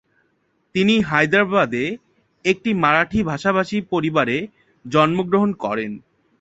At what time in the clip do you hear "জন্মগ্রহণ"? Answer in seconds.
4.85-5.49